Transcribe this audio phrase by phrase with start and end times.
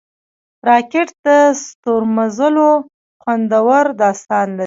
[0.67, 1.27] راکټ د
[1.63, 2.69] ستورمزلو
[3.21, 4.59] خوندور داستان لري